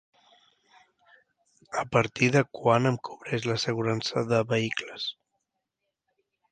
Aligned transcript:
A 1.81 1.85
partir 1.97 2.31
de 2.37 2.43
quan 2.61 2.91
em 2.93 2.99
cobreix 3.09 3.47
l'assegurança 3.51 4.27
de 4.35 4.43
vehicles? 4.55 5.11